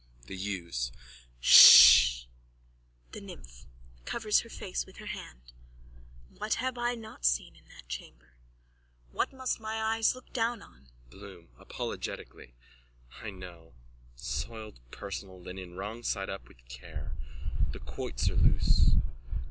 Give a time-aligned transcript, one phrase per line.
[0.25, 0.91] THE YEWS:
[1.41, 2.25] Ssh!
[3.11, 3.65] THE NYMPH:
[4.03, 5.53] (Covers her face with her hands.)
[6.39, 8.33] What have I not seen in that chamber?
[9.11, 10.87] What must my eyes look down on?
[11.11, 12.55] BLOOM: (Apologetically.)
[13.21, 13.73] I know.
[14.15, 17.11] Soiled personal linen, wrong side up with care.
[17.71, 18.95] The quoits are loose.